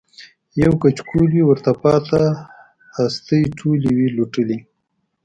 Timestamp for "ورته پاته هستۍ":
1.47-3.43